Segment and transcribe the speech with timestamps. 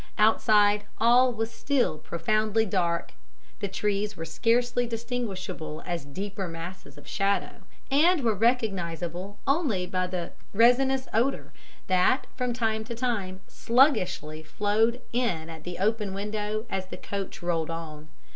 [0.17, 3.13] Outside, all was still profoundly dark.
[3.59, 7.57] The trees were scarcely distinguishable as deeper masses of shadow,
[7.91, 11.53] and were recognizable only by the resinous odour,
[11.85, 17.43] that, from time to time, sluggishly flowed in at the open window as the coach
[17.43, 18.07] rolled on.